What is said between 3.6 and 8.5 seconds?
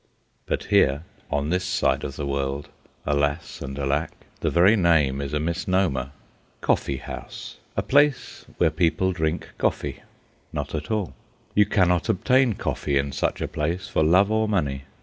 and alack, the very name is a misnomer. Coffee house: a place